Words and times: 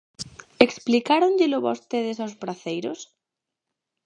¿Explicáronllelo 0.67 1.63
vostedes 1.67 2.17
aos 2.19 2.37
praceiros? 2.41 2.99